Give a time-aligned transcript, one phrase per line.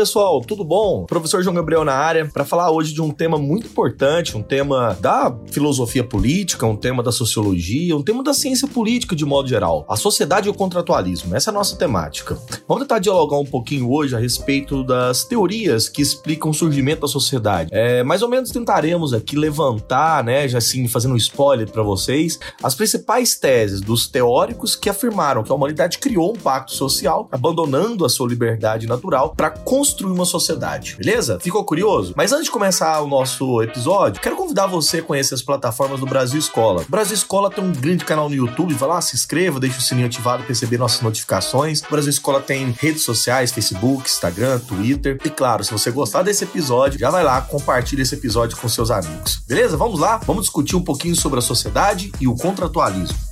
[0.00, 1.04] pessoal, tudo bom?
[1.04, 4.96] Professor João Gabriel na área para falar hoje de um tema muito importante, um tema
[4.98, 9.84] da filosofia política, um tema da sociologia, um tema da ciência política de modo geral,
[9.86, 11.36] a sociedade e o contratualismo.
[11.36, 12.38] Essa é a nossa temática.
[12.66, 17.08] Vamos tentar dialogar um pouquinho hoje a respeito das teorias que explicam o surgimento da
[17.08, 17.68] sociedade.
[17.70, 22.38] É, mais ou menos tentaremos aqui levantar, né, já assim fazendo um spoiler para vocês,
[22.62, 28.06] as principais teses dos teóricos que afirmaram que a humanidade criou um pacto social, abandonando
[28.06, 31.38] a sua liberdade natural para construir uma sociedade, beleza?
[31.40, 32.12] Ficou curioso?
[32.16, 36.06] Mas antes de começar o nosso episódio, quero convidar você a conhecer as plataformas do
[36.06, 36.82] Brasil Escola.
[36.82, 39.82] O Brasil Escola tem um grande canal no YouTube, vai lá, se inscreva, deixa o
[39.82, 41.82] sininho ativado para receber nossas notificações.
[41.82, 45.18] O Brasil Escola tem redes sociais, Facebook, Instagram, Twitter.
[45.24, 48.90] E claro, se você gostar desse episódio, já vai lá, compartilha esse episódio com seus
[48.90, 49.42] amigos.
[49.46, 49.76] Beleza?
[49.76, 50.18] Vamos lá?
[50.26, 53.29] Vamos discutir um pouquinho sobre a sociedade e o contratualismo.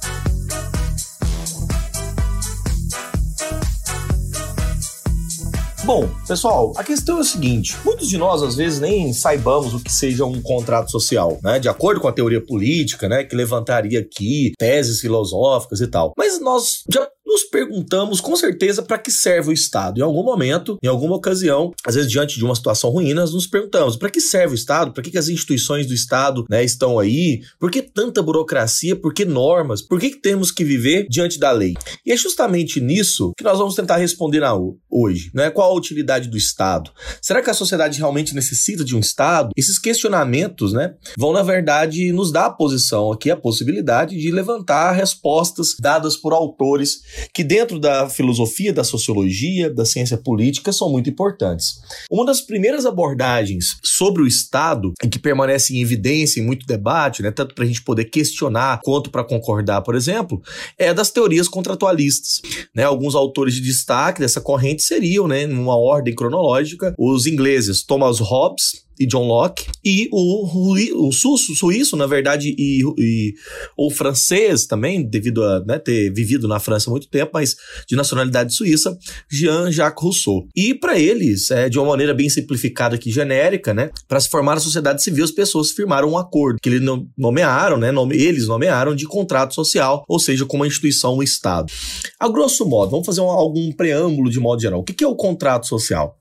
[5.88, 9.82] Bom, pessoal, a questão é o seguinte: muitos de nós às vezes nem saibamos o
[9.82, 11.58] que seja um contrato social, né?
[11.58, 16.12] De acordo com a teoria política, né, que levantaria aqui teses filosóficas e tal.
[16.14, 19.98] Mas nós já nos perguntamos com certeza para que serve o Estado.
[19.98, 23.46] Em algum momento, em alguma ocasião, às vezes diante de uma situação ruim, nós nos
[23.46, 26.98] perguntamos para que serve o Estado, para que, que as instituições do Estado né, estão
[26.98, 31.38] aí, por que tanta burocracia, por que normas, por que, que temos que viver diante
[31.38, 31.74] da lei.
[32.04, 34.42] E é justamente nisso que nós vamos tentar responder
[34.90, 35.30] hoje.
[35.34, 35.50] Né?
[35.50, 36.90] Qual a utilidade do Estado?
[37.20, 39.50] Será que a sociedade realmente necessita de um Estado?
[39.56, 44.92] Esses questionamentos né, vão, na verdade, nos dar a posição aqui, a possibilidade de levantar
[44.92, 51.10] respostas dadas por autores que dentro da filosofia, da sociologia, da ciência política são muito
[51.10, 51.80] importantes.
[52.10, 57.30] Uma das primeiras abordagens sobre o Estado, que permanece em evidência em muito debate, né,
[57.30, 60.42] tanto para a gente poder questionar quanto para concordar, por exemplo,
[60.78, 62.40] é das teorias contratualistas.
[62.74, 68.18] Né, alguns autores de destaque dessa corrente seriam, né, numa ordem cronológica, os ingleses Thomas
[68.18, 73.34] Hobbes, e John Locke, e o, o suíço, na verdade, e, e
[73.76, 77.56] o francês também, devido a né, ter vivido na França há muito tempo, mas
[77.86, 78.96] de nacionalidade suíça,
[79.30, 80.46] Jean-Jacques Rousseau.
[80.54, 84.54] E para eles, é, de uma maneira bem simplificada aqui, genérica, né, para se formar
[84.54, 86.82] a sociedade civil, as pessoas firmaram um acordo, que eles
[87.16, 91.72] nomearam, né, nome, eles nomearam de contrato social, ou seja, como uma instituição, um Estado.
[92.18, 94.80] A grosso modo, vamos fazer um, algum preâmbulo de modo geral.
[94.80, 96.17] O que, que é o contrato social?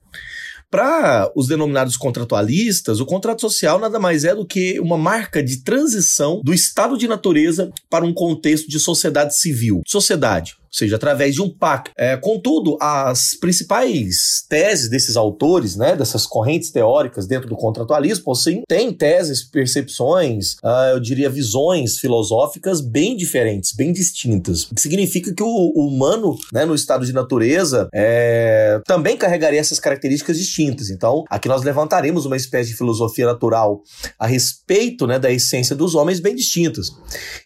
[0.70, 5.62] Para os denominados contratualistas, o contrato social nada mais é do que uma marca de
[5.62, 9.80] transição do estado de natureza para um contexto de sociedade civil.
[9.86, 11.90] Sociedade, ou seja, através de um pacto.
[11.96, 18.62] É, contudo, as principais teses desses autores, né, dessas correntes teóricas dentro do contratualismo, sim,
[18.68, 24.64] têm teses, percepções, uh, eu diria visões filosóficas bem diferentes, bem distintas.
[24.64, 29.80] Que significa que o, o humano, né, no estado de natureza, é, também carregaria essas
[29.80, 30.90] características distintas.
[30.90, 33.82] Então, aqui nós levantaremos uma espécie de filosofia natural
[34.18, 36.90] a respeito né, da essência dos homens bem distintas.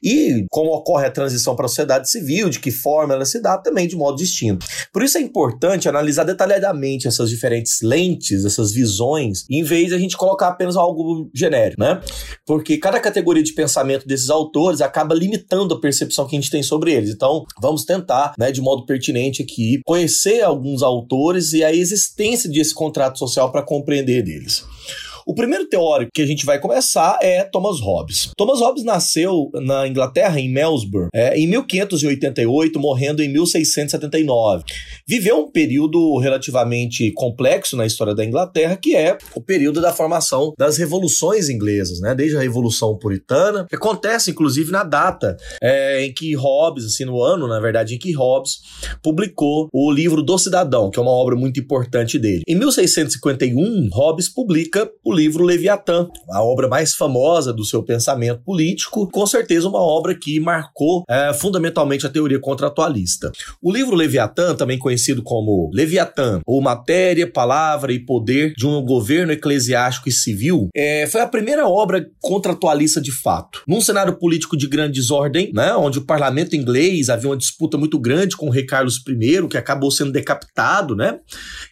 [0.03, 3.59] E como ocorre a transição para a sociedade civil, de que forma ela se dá
[3.59, 4.67] também de modo distinto.
[4.93, 9.99] Por isso é importante analisar detalhadamente essas diferentes lentes, essas visões, em vez de a
[9.99, 12.01] gente colocar apenas algo genérico, né?
[12.47, 16.63] Porque cada categoria de pensamento desses autores acaba limitando a percepção que a gente tem
[16.63, 17.11] sobre eles.
[17.11, 22.75] Então, vamos tentar, né, de modo pertinente aqui, conhecer alguns autores e a existência desse
[22.75, 24.65] contrato social para compreender deles.
[25.27, 28.31] O primeiro teórico que a gente vai começar é Thomas Hobbes.
[28.37, 34.65] Thomas Hobbes nasceu na Inglaterra, em Melbourne, é, em 1588, morrendo em 1679.
[35.07, 40.53] Viveu um período relativamente complexo na história da Inglaterra, que é o período da formação
[40.59, 42.15] das revoluções inglesas, né?
[42.15, 47.23] Desde a Revolução Puritana, que acontece inclusive na data é, em que Hobbes, assim, no
[47.23, 48.59] ano, na verdade, em que Hobbes
[49.03, 52.43] publicou o livro do Cidadão, que é uma obra muito importante dele.
[52.49, 58.43] Em 1651, Hobbes publica o o livro Leviatã, a obra mais famosa do seu pensamento
[58.43, 63.31] político, com certeza uma obra que marcou é, fundamentalmente a teoria contratualista.
[63.61, 69.33] O livro Leviatã, também conhecido como Leviatã, ou Matéria, Palavra e Poder de um Governo
[69.33, 73.63] Eclesiástico e Civil, é, foi a primeira obra contratualista de fato.
[73.69, 77.99] Num cenário político de grande desordem, né, onde o parlamento inglês havia uma disputa muito
[77.99, 81.19] grande com o rei Carlos I, que acabou sendo decapitado né,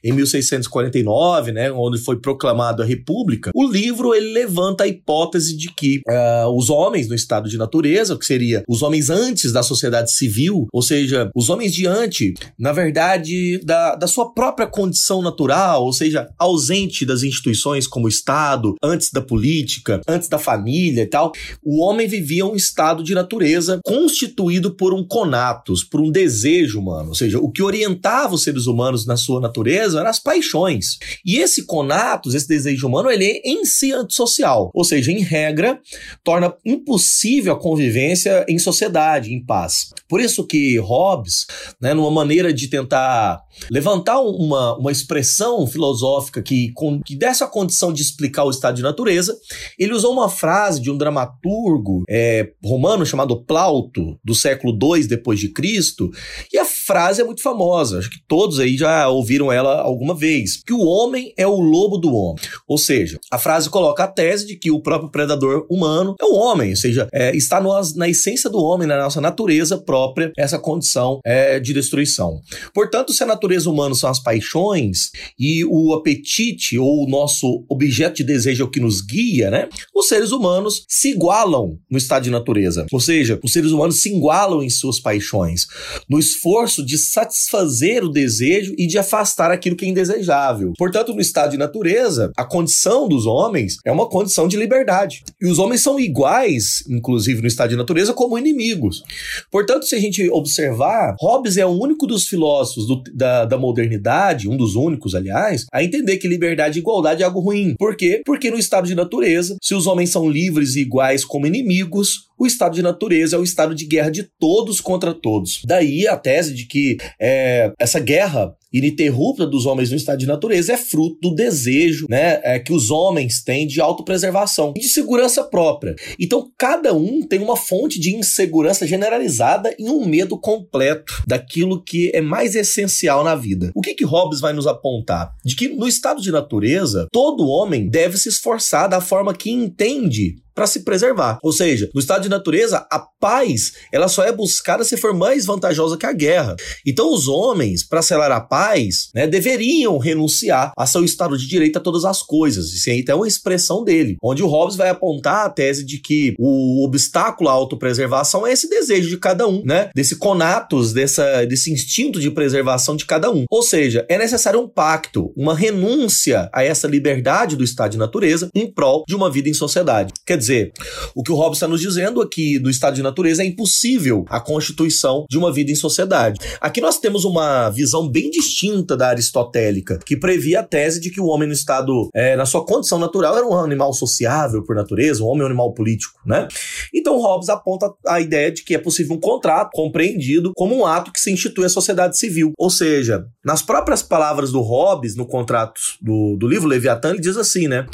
[0.05, 5.57] em 1649, né, onde foi proclamado a República República, o livro ele levanta a hipótese
[5.57, 9.63] de que uh, os homens no estado de natureza, que seria os homens antes da
[9.63, 15.85] sociedade civil, ou seja, os homens diante, na verdade, da, da sua própria condição natural,
[15.85, 21.07] ou seja, ausente das instituições como o Estado, antes da política, antes da família e
[21.07, 21.33] tal,
[21.63, 27.11] o homem vivia um estado de natureza constituído por um conatus, por um desejo humano,
[27.11, 30.99] ou seja, o que orientava os seres humanos na sua natureza eram as paixões.
[31.25, 35.81] E esse conatus, esse desejo humano, ele em si antissocial, ou seja, em regra,
[36.23, 39.91] torna impossível a convivência em sociedade, em paz.
[40.09, 41.47] Por isso que Hobbes,
[41.81, 47.47] né, numa maneira de tentar levantar uma, uma expressão filosófica que, com, que desse a
[47.47, 49.37] condição de explicar o estado de natureza,
[49.79, 55.39] ele usou uma frase de um dramaturgo é, romano chamado Plauto, do século II depois
[55.39, 56.11] de Cristo,
[56.53, 60.61] e a frase é muito famosa, acho que todos aí já ouviram ela alguma vez,
[60.67, 62.43] que o homem é o lobo do homem.
[62.67, 66.35] Ou seja, a frase coloca a tese de que o próprio predador humano é o
[66.35, 70.59] homem, ou seja, é, está no, na essência do homem, na nossa natureza própria, essa
[70.59, 72.41] condição é, de destruição.
[72.75, 78.17] Portanto, se a natureza humana são as paixões e o apetite ou o nosso objeto
[78.17, 79.69] de desejo é o que nos guia, né?
[79.95, 82.85] Os seres humanos se igualam no estado de natureza.
[82.91, 85.69] Ou seja, os seres humanos se igualam em suas paixões,
[86.09, 90.73] no esforço de satisfazer o desejo e de afastar aquilo que é indesejável.
[90.77, 95.23] Portanto, no estado de natureza, a condição dos homens é uma condição de liberdade.
[95.41, 99.03] E os homens são iguais, inclusive no estado de natureza, como inimigos.
[99.51, 104.49] Portanto, se a gente observar, Hobbes é o único dos filósofos do, da, da modernidade,
[104.49, 107.75] um dos únicos, aliás, a entender que liberdade e igualdade é algo ruim.
[107.79, 108.23] Por quê?
[108.25, 112.47] Porque no estado de natureza, se os homens são livres e iguais como inimigos, o
[112.47, 115.61] estado de natureza é o estado de guerra de todos contra todos.
[115.67, 120.73] Daí a tese de que é, essa guerra ininterrupta dos homens no estado de natureza
[120.73, 125.43] é fruto do desejo né, é, que os homens têm de autopreservação e de segurança
[125.43, 125.97] própria.
[126.19, 132.11] Então, cada um tem uma fonte de insegurança generalizada e um medo completo daquilo que
[132.15, 133.73] é mais essencial na vida.
[133.75, 135.35] O que, que Hobbes vai nos apontar?
[135.45, 140.37] De que no estado de natureza, todo homem deve se esforçar da forma que entende
[140.61, 141.39] para se preservar.
[141.43, 145.47] Ou seja, no estado de natureza, a paz ela só é buscada se for mais
[145.47, 146.55] vantajosa que a guerra.
[146.87, 151.79] Então, os homens, para selar a paz, né, deveriam renunciar a seu estado de direito
[151.79, 152.75] a todas as coisas.
[152.75, 156.35] Isso aí é uma expressão dele, onde o Hobbes vai apontar a tese de que
[156.39, 159.89] o obstáculo à autopreservação é esse desejo de cada um, né?
[159.95, 163.47] Desse conatus, dessa, desse instinto de preservação de cada um.
[163.51, 168.51] Ou seja, é necessário um pacto, uma renúncia a essa liberdade do estado de natureza
[168.55, 170.13] em prol de uma vida em sociedade.
[170.27, 170.73] Quer dizer, dizer,
[171.15, 174.41] o que o Hobbes está nos dizendo aqui do estado de natureza é impossível a
[174.41, 176.41] constituição de uma vida em sociedade.
[176.61, 181.21] Aqui nós temos uma visão bem distinta da aristotélica, que previa a tese de que
[181.21, 185.23] o homem no estado, é, na sua condição natural, era um animal sociável por natureza,
[185.23, 186.49] um homem é um animal político, né?
[186.93, 191.13] Então Hobbes aponta a ideia de que é possível um contrato compreendido como um ato
[191.13, 192.53] que se institui a sociedade civil.
[192.59, 197.37] Ou seja, nas próprias palavras do Hobbes, no contrato do, do livro Leviatã, ele diz
[197.37, 197.87] assim, né?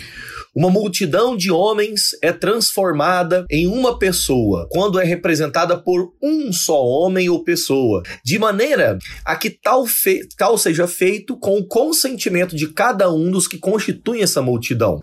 [0.54, 6.82] Uma multidão de homens é transformada em uma pessoa quando é representada por um só
[6.84, 9.84] homem ou pessoa, de maneira a que tal,
[10.36, 15.00] tal seja feito com o consentimento de cada um dos que constituem essa multidão.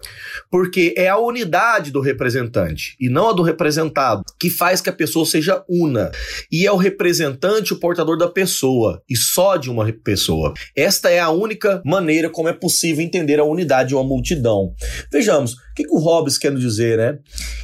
[0.50, 4.94] Porque é a unidade do representante e não a do representado que faz que a
[4.94, 6.12] pessoa seja una.
[6.52, 10.54] E é o representante o portador da pessoa e só de uma pessoa.
[10.76, 14.74] Esta é a única maneira como é possível entender a unidade de uma multidão.
[15.12, 17.20] Vejamos o que, que o Hobbes quer dizer, né?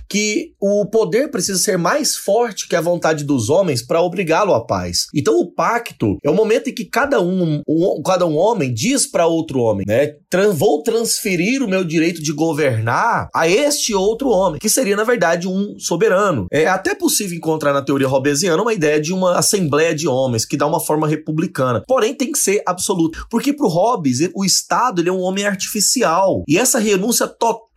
[0.07, 4.65] Que o poder precisa ser mais forte que a vontade dos homens para obrigá-lo à
[4.65, 5.07] paz.
[5.13, 9.05] Então o pacto é o momento em que cada um, um cada um homem diz
[9.05, 10.15] para outro homem, né?
[10.53, 15.47] vou transferir o meu direito de governar a este outro homem, que seria na verdade
[15.47, 16.47] um soberano.
[16.51, 20.57] É até possível encontrar na teoria hobbesiana uma ideia de uma assembleia de homens que
[20.57, 21.83] dá uma forma republicana.
[21.87, 25.45] Porém tem que ser absoluto, porque para o Hobbes o Estado ele é um homem
[25.45, 27.68] artificial e essa renúncia total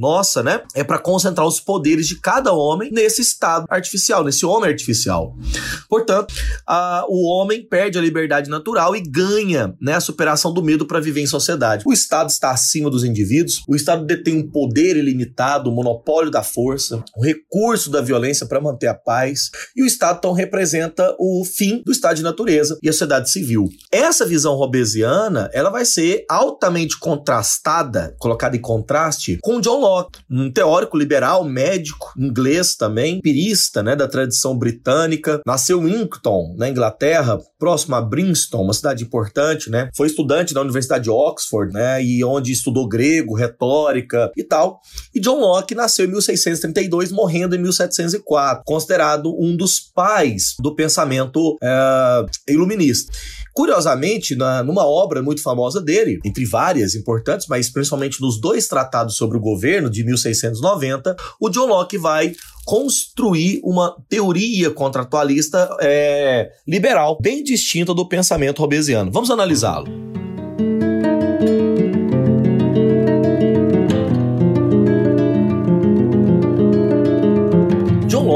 [0.00, 4.70] nossa, né, é para concentrar os poderes de cada homem nesse estado artificial, nesse homem
[4.70, 5.34] artificial.
[5.88, 6.34] Portanto,
[6.66, 11.00] a, o homem perde a liberdade natural e ganha né, a superação do medo para
[11.00, 11.84] viver em sociedade.
[11.86, 16.30] O Estado está acima dos indivíduos, o Estado detém um poder ilimitado, o um monopólio
[16.30, 20.32] da força, o um recurso da violência para manter a paz, e o Estado então
[20.32, 23.68] representa o fim do estado de natureza e a sociedade civil.
[23.90, 30.50] Essa visão robesiana, ela vai ser altamente contrastada, colocada em contraste com John Locke, um
[30.50, 37.38] teórico liberal, médico, inglês também, pirista, né, da tradição britânica, nasceu em Inkton, na Inglaterra,
[37.58, 39.90] próximo a Princeton, uma cidade importante, né?
[39.96, 42.02] Foi estudante da Universidade de Oxford, né?
[42.02, 44.80] E onde estudou grego, retórica e tal.
[45.14, 51.56] E John Locke nasceu em 1632, morrendo em 1704, considerado um dos pais do pensamento
[51.62, 53.12] é, iluminista.
[53.52, 59.16] Curiosamente, na, numa obra muito famosa dele, entre várias importantes, mas principalmente nos dois tratados
[59.16, 62.34] sobre o governo de 1690, o John Locke vai
[62.68, 69.10] construir uma teoria contratualista é, liberal, bem distinta do pensamento robesiano.
[69.10, 69.88] Vamos analisá-lo.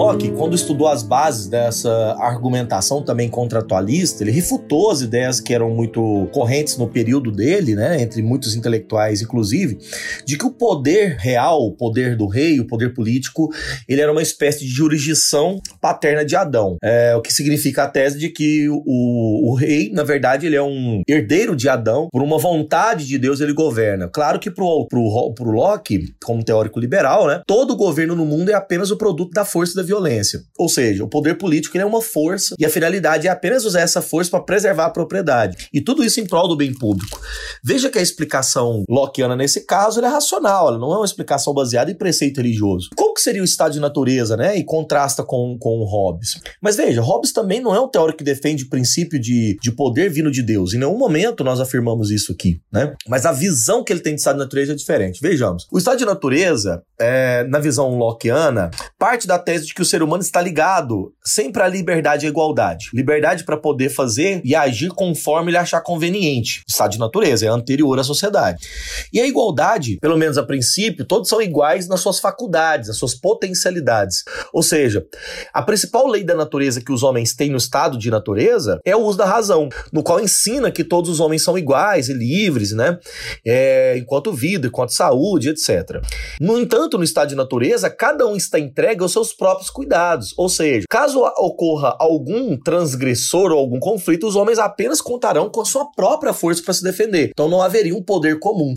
[0.02, 5.70] Locke, quando estudou as bases dessa argumentação também contratualista, ele refutou as ideias que eram
[5.70, 9.78] muito correntes no período dele, né, entre muitos intelectuais, inclusive,
[10.26, 13.48] de que o poder real, o poder do rei, o poder político,
[13.88, 16.78] ele era uma espécie de jurisdição paterna de Adão.
[16.82, 20.62] É, o que significa a tese de que o, o rei, na verdade, ele é
[20.62, 24.08] um herdeiro de Adão, por uma vontade de Deus ele governa.
[24.08, 28.54] Claro que pro, pro, pro Locke, como teórico liberal, né, todo governo no mundo é
[28.54, 30.42] apenas o produto da força da da violência.
[30.58, 34.00] Ou seja, o poder político é uma força e a finalidade é apenas usar essa
[34.00, 35.68] força para preservar a propriedade.
[35.72, 37.20] E tudo isso em prol do bem público.
[37.62, 41.90] Veja que a explicação lockeana nesse caso é racional, ela não é uma explicação baseada
[41.90, 42.90] em preceito religioso.
[42.96, 44.56] Como que seria o estado de natureza, né?
[44.56, 46.40] E contrasta com, com o Hobbes.
[46.60, 50.10] Mas veja, Hobbes também não é um teórico que defende o princípio de, de poder
[50.10, 50.72] vindo de Deus.
[50.74, 52.94] Em nenhum momento nós afirmamos isso aqui, né?
[53.08, 55.20] Mas a visão que ele tem de estado de natureza é diferente.
[55.20, 55.66] Vejamos.
[55.70, 59.84] O estado de natureza, é, na visão lockeana, parte da tese de de que o
[59.84, 62.90] ser humano está ligado sempre à liberdade e à igualdade.
[62.94, 66.62] Liberdade para poder fazer e agir conforme ele achar conveniente.
[66.68, 68.66] Estado de natureza, é anterior à sociedade.
[69.12, 73.14] E a igualdade, pelo menos a princípio, todos são iguais nas suas faculdades, nas suas
[73.14, 74.22] potencialidades.
[74.52, 75.04] Ou seja,
[75.52, 79.00] a principal lei da natureza que os homens têm no estado de natureza é o
[79.00, 82.98] uso da razão, no qual ensina que todos os homens são iguais e livres, né?
[83.44, 86.02] É, enquanto vida, enquanto saúde, etc.
[86.40, 90.34] No entanto, no estado de natureza, cada um está entregue aos seus próprios próprios cuidados.
[90.36, 95.64] Ou seja, caso ocorra algum transgressor ou algum conflito, os homens apenas contarão com a
[95.64, 97.30] sua própria força para se defender.
[97.30, 98.74] Então não haveria um poder comum.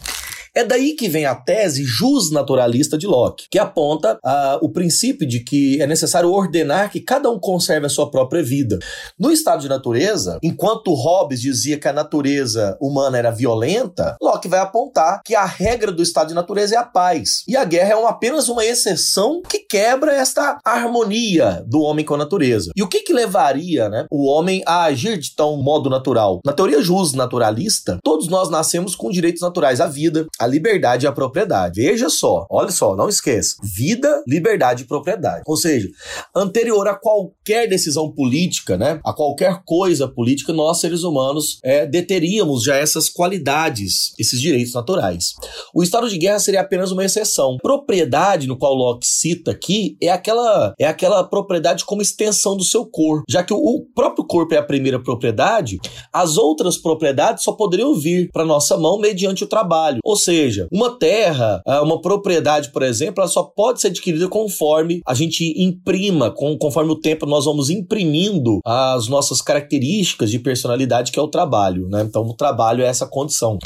[0.56, 5.42] É daí que vem a tese justnaturalista de Locke, que aponta uh, o princípio de
[5.42, 8.80] que é necessário ordenar que cada um conserve a sua própria vida.
[9.20, 14.62] No estado de natureza, enquanto Hobbes dizia que a natureza humana era violenta, Locke vai
[14.62, 17.44] apontar que a regra do estado de natureza é a paz.
[17.46, 22.14] E a guerra é uma, apenas uma exceção que quebra esta harmonia do homem com
[22.14, 22.72] a natureza.
[22.74, 26.40] E o que, que levaria né, o homem a agir de tal modo natural?
[26.46, 31.12] Na teoria justnaturalista, todos nós nascemos com direitos naturais à vida, a liberdade e a
[31.12, 31.82] propriedade.
[31.82, 33.56] Veja só, olha só, não esqueça.
[33.64, 35.44] Vida, liberdade e propriedade.
[35.46, 35.90] Ou seja,
[36.36, 42.64] anterior a qualquer decisão política, né, a qualquer coisa política, nós seres humanos é, deteríamos
[42.64, 45.34] já essas qualidades, esses direitos naturais.
[45.74, 47.58] O estado de guerra seria apenas uma exceção.
[47.62, 52.86] Propriedade, no qual Locke cita aqui, é aquela, é aquela propriedade como extensão do seu
[52.86, 53.26] corpo.
[53.30, 55.80] Já que o, o próprio corpo é a primeira propriedade,
[56.14, 60.00] as outras propriedades só poderiam vir para nossa mão mediante o trabalho.
[60.04, 64.28] Ou seja, seja, uma terra, ah, uma propriedade, por exemplo, ela só pode ser adquirida
[64.28, 71.12] conforme a gente imprima, conforme o tempo nós vamos imprimindo as nossas características de personalidade,
[71.12, 72.04] que é o trabalho, né?
[72.04, 73.58] Então, o trabalho é essa condição.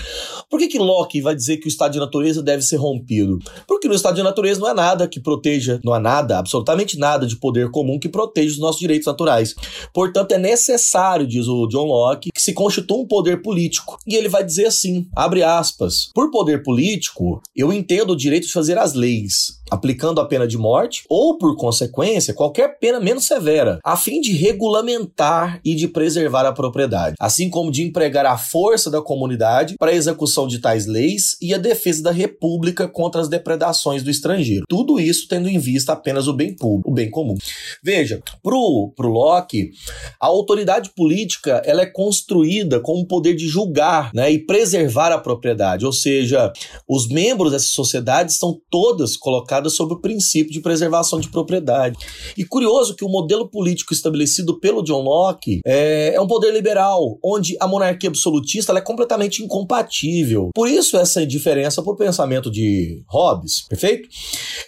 [0.49, 3.39] Por que que Locke vai dizer que o estado de natureza deve ser rompido?
[3.67, 7.25] Porque no estado de natureza não é nada que proteja, não há nada, absolutamente nada
[7.25, 9.55] de poder comum que proteja os nossos direitos naturais.
[9.93, 13.97] Portanto, é necessário, diz o John Locke, que se constitua um poder político.
[14.05, 18.53] E ele vai dizer assim, abre aspas, por poder político, eu entendo o direito de
[18.53, 23.79] fazer as leis, aplicando a pena de morte ou, por consequência, qualquer pena menos severa,
[23.83, 28.89] a fim de regulamentar e de preservar a propriedade, assim como de empregar a força
[28.89, 33.29] da comunidade para a execução de tais leis e a defesa da república contra as
[33.29, 34.65] depredações do estrangeiro.
[34.67, 37.35] Tudo isso tendo em vista apenas o bem público, o bem comum.
[37.83, 39.71] Veja, pro, pro Locke,
[40.19, 45.19] a autoridade política ela é construída com o poder de julgar né, e preservar a
[45.19, 46.51] propriedade, ou seja,
[46.87, 51.97] os membros dessa sociedade estão todas colocadas sob o princípio de preservação de propriedade.
[52.37, 57.17] E curioso que o modelo político estabelecido pelo John Locke é, é um poder liberal,
[57.23, 60.49] onde a monarquia absolutista é completamente incompatível.
[60.53, 64.07] Por isso essa diferença por pensamento de Hobbes, perfeito?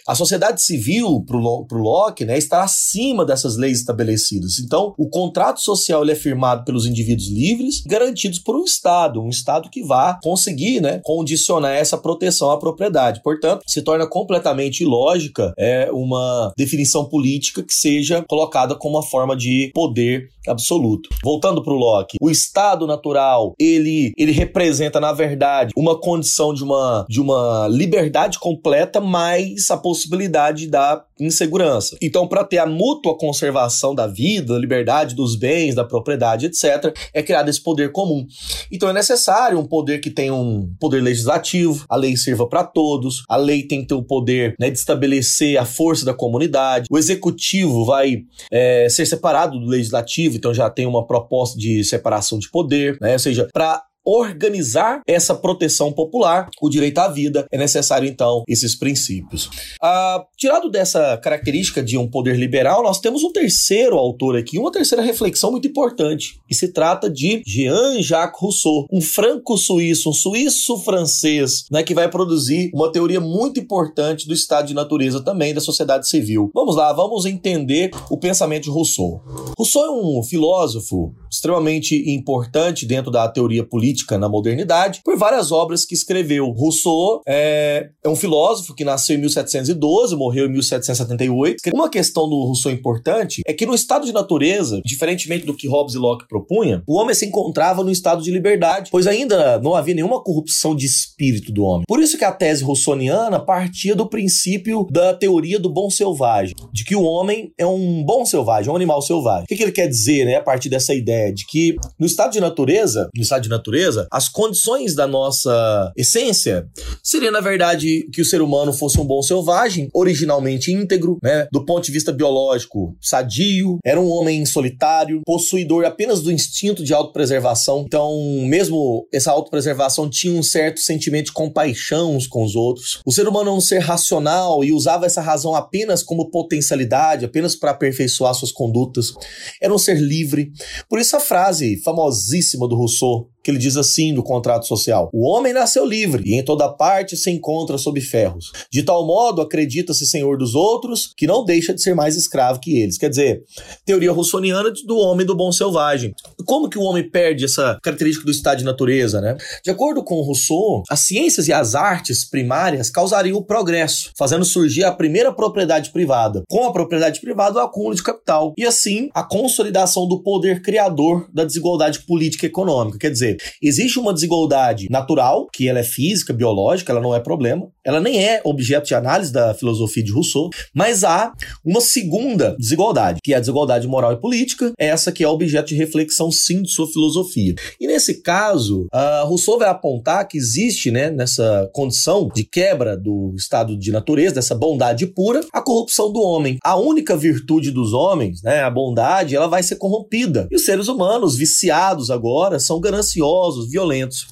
[0.08, 4.58] A sociedade civil, para o Locke, né, está acima dessas leis estabelecidas.
[4.58, 9.28] Então, o contrato social ele é firmado pelos indivíduos livres, garantidos por um Estado, um
[9.28, 13.22] Estado que vá conseguir né, condicionar essa proteção à propriedade.
[13.22, 19.36] Portanto, se torna completamente ilógica é uma definição política que seja colocada como uma forma
[19.36, 21.08] de poder absoluto.
[21.22, 26.64] Voltando para o Locke, o estado natural, ele, ele representa, na verdade, uma condição de
[26.64, 31.96] uma, de uma liberdade completa, mais a possibilidade da insegurança.
[32.02, 36.94] Então, para ter a mútua conservação da vida, da liberdade dos bens, da propriedade, etc.,
[37.12, 38.26] é criado esse poder comum.
[38.70, 43.22] Então, é necessário um poder que tenha um poder legislativo, a lei sirva para todos,
[43.28, 46.98] a lei tem que ter o poder né, de estabelecer a força da comunidade, o
[46.98, 52.50] executivo vai é, ser separado do legislativo, então já tem uma proposta de separação de
[52.50, 53.12] poder, né?
[53.12, 58.74] ou seja, para organizar essa proteção popular, o direito à vida, é necessário então esses
[58.76, 59.48] princípios.
[59.80, 64.72] Ah, tirado dessa característica de um poder liberal, nós temos um terceiro autor aqui, uma
[64.72, 71.82] terceira reflexão muito importante, e se trata de Jean-Jacques Rousseau, um franco-suíço, um suíço-francês, né,
[71.82, 76.50] que vai produzir uma teoria muito importante do estado de natureza também da sociedade civil.
[76.54, 79.22] Vamos lá, vamos entender o pensamento de Rousseau.
[79.56, 85.84] Rousseau é um filósofo extremamente importante dentro da teoria política na modernidade por várias obras
[85.84, 86.50] que escreveu.
[86.50, 91.70] Rousseau é, é um filósofo que nasceu em 1712, morreu em 1778.
[91.72, 95.94] Uma questão do Rousseau importante é que no estado de natureza, diferentemente do que Hobbes
[95.94, 99.94] e Locke propunha, o homem se encontrava no estado de liberdade, pois ainda não havia
[99.94, 101.84] nenhuma corrupção de espírito do homem.
[101.86, 106.84] Por isso que a tese russoniana partia do princípio da teoria do bom selvagem, de
[106.84, 109.44] que o homem é um bom selvagem, um animal selvagem.
[109.44, 112.32] O que, que ele quer dizer, né, a partir dessa ideia de que no estado
[112.32, 116.66] de natureza, no estado de natureza natureza, as condições da nossa essência
[117.02, 121.46] seria, na verdade, que o ser humano fosse um bom selvagem, originalmente íntegro, né?
[121.52, 126.94] Do ponto de vista biológico, sadio, era um homem solitário, possuidor apenas do instinto de
[126.94, 127.84] autopreservação.
[127.86, 128.12] Então,
[128.46, 133.00] mesmo essa autopreservação tinha um certo sentimento de compaixão uns com os outros.
[133.04, 137.56] O ser humano é um ser racional e usava essa razão apenas como potencialidade, apenas
[137.56, 139.12] para aperfeiçoar suas condutas.
[139.60, 140.52] Era um ser livre.
[140.88, 145.28] Por isso a frase famosíssima do Rousseau, que ele diz assim no contrato social: O
[145.28, 148.52] homem nasceu livre e em toda parte se encontra sob ferros.
[148.70, 152.78] De tal modo acredita-se senhor dos outros que não deixa de ser mais escravo que
[152.78, 152.98] eles.
[152.98, 153.42] Quer dizer,
[153.84, 156.14] teoria russoniana do homem do bom selvagem.
[156.46, 159.36] Como que o homem perde essa característica do estado de natureza, né?
[159.64, 164.84] De acordo com Rousseau, as ciências e as artes primárias causariam o progresso, fazendo surgir
[164.84, 166.42] a primeira propriedade privada.
[166.48, 168.52] Com a propriedade privada, o acúmulo de capital.
[168.56, 172.98] E assim, a consolidação do poder criador da desigualdade política e econômica.
[172.98, 177.68] Quer dizer, existe uma desigualdade natural, que ela é física, biológica, ela não é problema,
[177.84, 181.32] ela nem é objeto de análise da filosofia de Rousseau, mas há
[181.64, 185.76] uma segunda desigualdade, que é a desigualdade moral e política, essa que é objeto de
[185.76, 187.54] reflexão sim de sua filosofia.
[187.80, 193.34] E nesse caso, uh, Rousseau vai apontar que existe, né, nessa condição de quebra do
[193.36, 196.58] estado de natureza, dessa bondade pura, a corrupção do homem.
[196.62, 200.48] A única virtude dos homens, né, a bondade, ela vai ser corrompida.
[200.50, 204.26] E os seres humanos, viciados agora, são gananciosos violentos.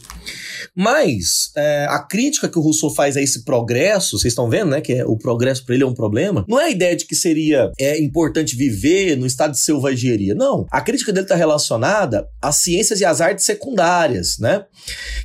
[0.77, 4.81] Mas é, a crítica que o Rousseau faz a esse progresso, vocês estão vendo, né?
[4.81, 6.45] Que é, o progresso para ele é um problema.
[6.49, 10.35] Não é a ideia de que seria é, importante viver no estado de selvageria.
[10.35, 10.67] Não.
[10.71, 14.65] A crítica dele está relacionada às ciências e às artes secundárias, né?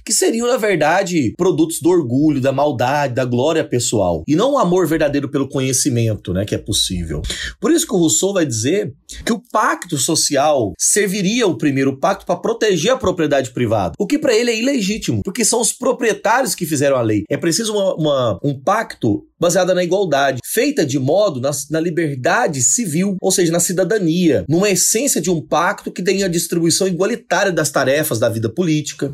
[0.04, 4.24] Que seriam, na verdade, produtos do orgulho, da maldade, da glória pessoal.
[4.28, 6.46] E não o amor verdadeiro pelo conhecimento, né?
[6.46, 7.22] Que é possível.
[7.60, 8.94] Por isso que o Rousseau vai dizer
[9.26, 13.85] que o pacto social serviria o primeiro pacto para proteger a propriedade privada.
[13.98, 17.24] O que para ele é ilegítimo porque são os proprietários que fizeram a lei.
[17.30, 22.62] É preciso uma, uma, um pacto baseado na igualdade, feita de modo na, na, liberdade
[22.62, 27.52] civil, ou seja, na cidadania, numa essência de um pacto que tenha a distribuição igualitária
[27.52, 29.14] das tarefas da vida política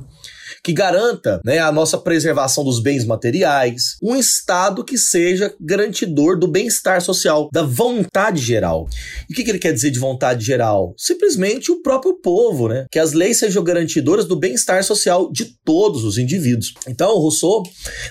[0.63, 6.47] que garanta né, a nossa preservação dos bens materiais, um Estado que seja garantidor do
[6.47, 8.87] bem-estar social, da vontade geral.
[9.29, 10.93] E o que, que ele quer dizer de vontade geral?
[10.97, 12.85] Simplesmente o próprio povo, né?
[12.91, 16.73] Que as leis sejam garantidoras do bem-estar social de todos os indivíduos.
[16.87, 17.63] Então, Rousseau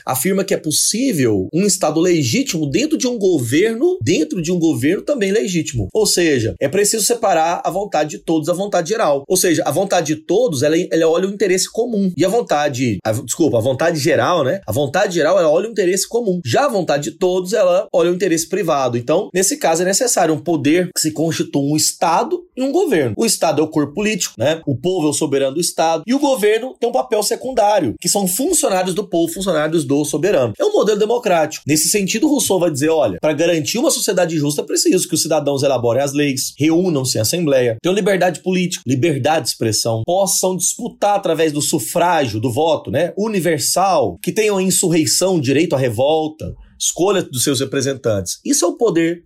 [0.07, 5.03] afirma que é possível um Estado legítimo dentro de um governo, dentro de um governo
[5.03, 5.89] também legítimo.
[5.93, 9.25] Ou seja, é preciso separar a vontade de todos da vontade geral.
[9.29, 12.13] Ou seja, a vontade de todos, ela, ela olha o interesse comum.
[12.17, 14.61] E a vontade, a, desculpa, a vontade geral, né?
[14.67, 16.41] A vontade geral, ela olha o interesse comum.
[16.45, 18.97] Já a vontade de todos, ela olha o interesse privado.
[18.97, 23.15] Então, nesse caso, é necessário um poder que se constitua um Estado e um governo.
[23.17, 24.61] O Estado é o corpo político, né?
[24.67, 26.03] O povo é o soberano do Estado.
[26.07, 30.55] E o governo tem um papel secundário, que são funcionários do povo, funcionários do soberano.
[30.59, 31.65] É um modelo democrático.
[31.67, 35.23] Nesse sentido, Rousseau vai dizer: olha, para garantir uma sociedade justa, é preciso que os
[35.23, 41.17] cidadãos elaborem as leis, reúnam-se em assembleia, tenham liberdade política, liberdade de expressão, possam disputar
[41.17, 47.43] através do sufrágio do voto, né, universal, que tenham insurreição, direito à revolta, escolha dos
[47.43, 48.41] seus representantes.
[48.45, 49.25] Isso é o poder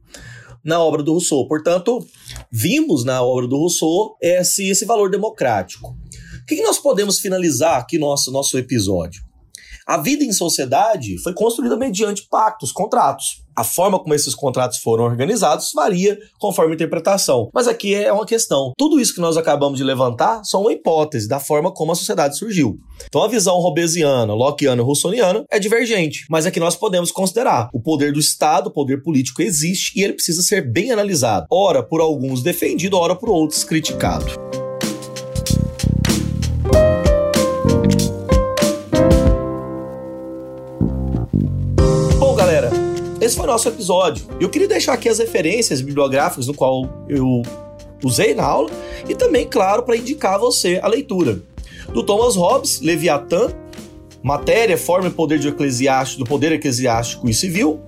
[0.65, 1.47] na obra do Rousseau.
[1.47, 2.05] Portanto,
[2.51, 5.89] vimos na obra do Rousseau esse, esse valor democrático.
[6.43, 9.23] O que nós podemos finalizar aqui nosso nosso episódio?
[9.87, 13.44] A vida em sociedade foi construída mediante pactos, contratos.
[13.57, 17.49] A forma como esses contratos foram organizados varia conforme a interpretação.
[17.55, 18.73] Mas aqui é uma questão.
[18.77, 22.37] Tudo isso que nós acabamos de levantar são uma hipótese da forma como a sociedade
[22.37, 22.79] surgiu.
[23.07, 27.81] Então a visão robesiana, lockeana e russoniana é divergente, mas aqui nós podemos considerar o
[27.81, 31.47] poder do Estado, o poder político existe e ele precisa ser bem analisado.
[31.51, 34.64] Ora por alguns defendido, ora por outros criticado.
[43.25, 44.27] Esse foi o nosso episódio.
[44.39, 47.41] Eu queria deixar aqui as referências bibliográficas no qual eu
[48.05, 48.69] usei na aula
[49.09, 51.41] e também, claro, para indicar a você a leitura.
[51.95, 53.49] Do Thomas Hobbes, Leviatã,
[54.23, 57.81] Matéria, Forma e Poder de Eclesiástico, do Poder Eclesiástico e Civil.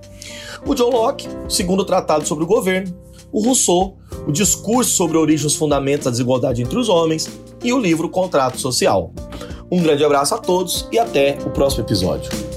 [0.65, 2.91] O John Locke, segundo tratado sobre o governo.
[3.31, 3.95] O Rousseau,
[4.25, 7.29] o discurso sobre a origem e os fundamentos da desigualdade entre os homens.
[7.63, 9.13] E o livro Contrato Social.
[9.69, 12.56] Um grande abraço a todos e até o próximo episódio.